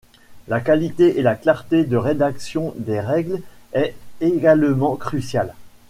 La 0.47 0.59
qualité 0.61 1.19
et 1.19 1.21
la 1.21 1.35
clarté 1.35 1.83
de 1.83 1.95
rédaction 1.95 2.73
des 2.75 2.99
règles 2.99 3.39
est 3.73 3.93
également 4.19 4.95
cruciale. 4.95 5.53